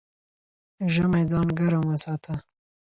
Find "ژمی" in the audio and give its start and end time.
0.93-1.23